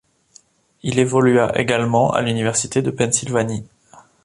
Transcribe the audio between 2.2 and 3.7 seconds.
l'Université de Pennsylvanie.